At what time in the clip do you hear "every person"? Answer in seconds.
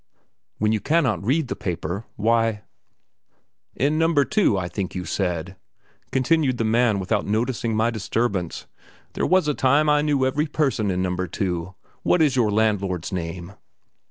10.25-10.89